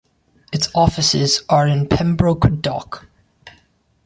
Its 0.51 0.67
offices 0.73 1.43
are 1.47 1.67
in 1.67 1.87
Pembroke 1.87 2.59
Dock. 2.59 3.05